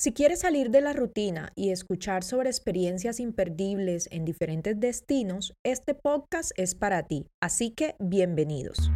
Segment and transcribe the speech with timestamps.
[0.00, 5.92] Si quieres salir de la rutina y escuchar sobre experiencias imperdibles en diferentes destinos, este
[5.92, 8.92] podcast es para ti, así que bienvenidos.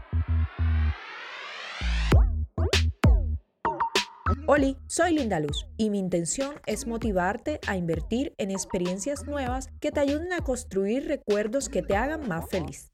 [4.47, 9.91] Hola, soy Linda Luz y mi intención es motivarte a invertir en experiencias nuevas que
[9.91, 12.92] te ayuden a construir recuerdos que te hagan más feliz.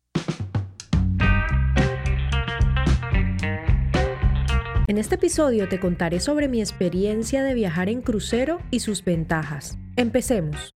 [4.89, 9.77] En este episodio te contaré sobre mi experiencia de viajar en crucero y sus ventajas.
[9.97, 10.73] Empecemos.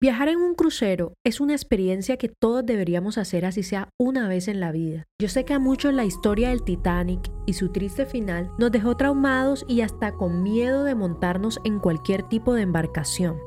[0.00, 4.48] Viajar en un crucero es una experiencia que todos deberíamos hacer así sea una vez
[4.48, 5.04] en la vida.
[5.22, 8.96] Yo sé que a muchos la historia del Titanic y su triste final nos dejó
[8.96, 13.45] traumados y hasta con miedo de montarnos en cualquier tipo de embarcación.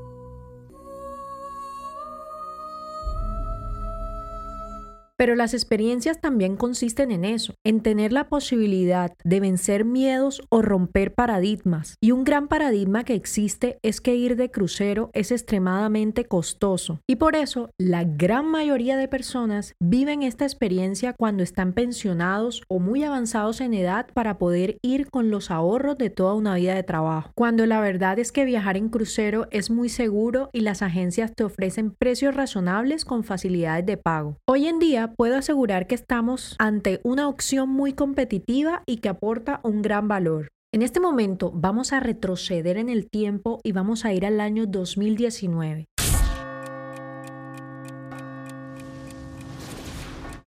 [5.20, 10.62] Pero las experiencias también consisten en eso, en tener la posibilidad de vencer miedos o
[10.62, 11.98] romper paradigmas.
[12.02, 17.02] Y un gran paradigma que existe es que ir de crucero es extremadamente costoso.
[17.06, 22.80] Y por eso la gran mayoría de personas viven esta experiencia cuando están pensionados o
[22.80, 26.84] muy avanzados en edad para poder ir con los ahorros de toda una vida de
[26.84, 27.31] trabajo.
[27.36, 31.44] Cuando la verdad es que viajar en crucero es muy seguro y las agencias te
[31.44, 34.38] ofrecen precios razonables con facilidades de pago.
[34.47, 39.60] Hoy en día puedo asegurar que estamos ante una opción muy competitiva y que aporta
[39.64, 40.50] un gran valor.
[40.72, 44.66] En este momento vamos a retroceder en el tiempo y vamos a ir al año
[44.68, 45.86] 2019.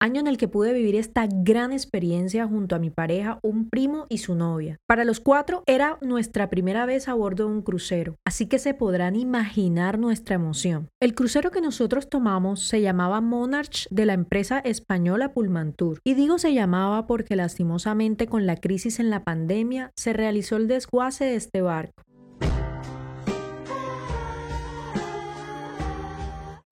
[0.03, 4.07] Año en el que pude vivir esta gran experiencia junto a mi pareja, un primo
[4.09, 4.79] y su novia.
[4.89, 8.75] Para los cuatro era nuestra primera vez a bordo de un crucero, así que se
[8.75, 10.89] podrán imaginar nuestra emoción.
[11.01, 16.01] El crucero que nosotros tomamos se llamaba Monarch de la empresa española Pullmantur.
[16.03, 20.67] Y digo se llamaba porque lastimosamente con la crisis en la pandemia se realizó el
[20.67, 22.03] desguace de este barco.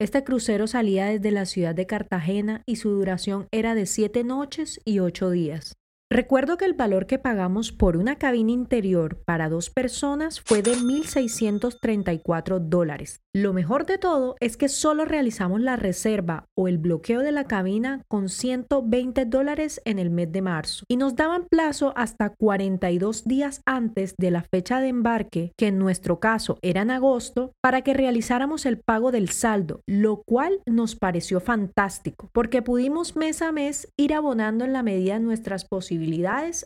[0.01, 4.81] Este crucero salía desde la ciudad de Cartagena y su duración era de siete noches
[4.83, 5.75] y ocho días.
[6.13, 10.73] Recuerdo que el valor que pagamos por una cabina interior para dos personas fue de
[10.73, 13.21] 1.634 dólares.
[13.33, 17.45] Lo mejor de todo es que solo realizamos la reserva o el bloqueo de la
[17.45, 23.23] cabina con 120 dólares en el mes de marzo y nos daban plazo hasta 42
[23.23, 27.83] días antes de la fecha de embarque, que en nuestro caso era en agosto, para
[27.83, 33.53] que realizáramos el pago del saldo, lo cual nos pareció fantástico porque pudimos mes a
[33.53, 36.00] mes ir abonando en la medida de nuestras posibilidades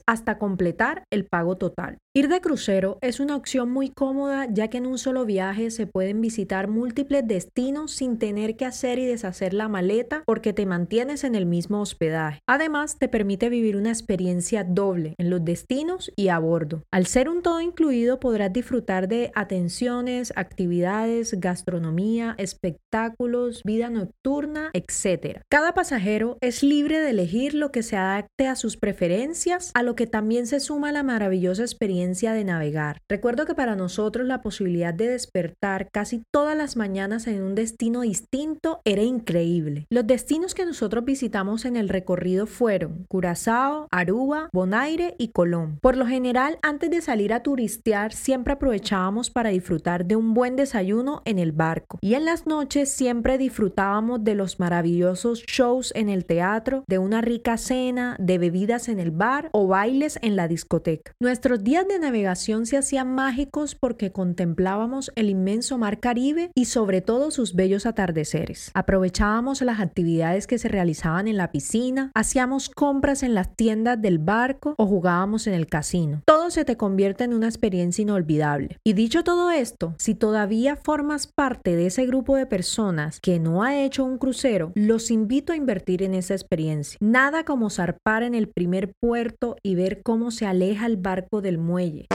[0.08, 1.98] hasta completar el pago total.
[2.18, 5.86] Ir de crucero es una opción muy cómoda ya que en un solo viaje se
[5.86, 11.26] pueden visitar múltiples destinos sin tener que hacer y deshacer la maleta porque te mantienes
[11.26, 12.40] en el mismo hospedaje.
[12.48, 16.84] Además, te permite vivir una experiencia doble en los destinos y a bordo.
[16.90, 25.42] Al ser un todo incluido podrás disfrutar de atenciones, actividades, gastronomía, espectáculos, vida nocturna, etc.
[25.50, 29.96] Cada pasajero es libre de elegir lo que se adapte a sus preferencias, a lo
[29.96, 33.00] que también se suma la maravillosa experiencia de navegar.
[33.10, 38.02] Recuerdo que para nosotros la posibilidad de despertar casi todas las mañanas en un destino
[38.02, 39.88] distinto era increíble.
[39.90, 45.80] Los destinos que nosotros visitamos en el recorrido fueron Curazao, Aruba, Bonaire y Colón.
[45.82, 50.56] Por lo general, antes de salir a turistear, siempre aprovechábamos para disfrutar de un buen
[50.56, 51.98] desayuno en el barco.
[52.02, 57.22] Y en las noches siempre disfrutábamos de los maravillosos shows en el teatro, de una
[57.22, 61.14] rica cena, de bebidas en el bar o bailes en la discoteca.
[61.20, 67.02] Nuestros días de navegación se hacían mágicos porque contemplábamos el inmenso mar Caribe y sobre
[67.02, 68.72] todo sus bellos atardeceres.
[68.74, 74.20] Aprovechábamos las actividades que se realizaban en la piscina, hacíamos compras en las tiendas del
[74.20, 76.22] barco o jugábamos en el casino.
[76.50, 78.78] Se te convierte en una experiencia inolvidable.
[78.84, 83.64] Y dicho todo esto, si todavía formas parte de ese grupo de personas que no
[83.64, 86.98] ha hecho un crucero, los invito a invertir en esa experiencia.
[87.02, 91.58] Nada como zarpar en el primer puerto y ver cómo se aleja el barco del
[91.58, 92.08] muelle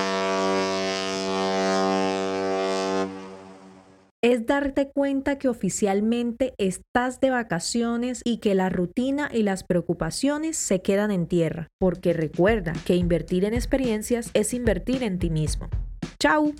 [4.22, 10.56] es darte cuenta que oficialmente estás de vacaciones y que la rutina y las preocupaciones
[10.56, 15.68] se quedan en tierra, porque recuerda que invertir en experiencias es invertir en ti mismo.
[16.18, 16.52] ¡Chao!